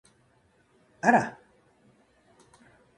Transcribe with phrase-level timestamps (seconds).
[1.01, 1.37] あら！